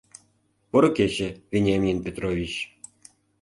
[0.69, 2.53] —Поро кече, Вениамин Петрович!